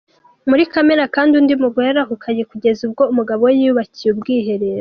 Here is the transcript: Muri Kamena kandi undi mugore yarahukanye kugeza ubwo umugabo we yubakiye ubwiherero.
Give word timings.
Muri 0.49 0.63
Kamena 0.73 1.05
kandi 1.15 1.33
undi 1.39 1.53
mugore 1.63 1.85
yarahukanye 1.87 2.43
kugeza 2.51 2.79
ubwo 2.87 3.03
umugabo 3.11 3.41
we 3.47 3.53
yubakiye 3.61 4.09
ubwiherero. 4.11 4.79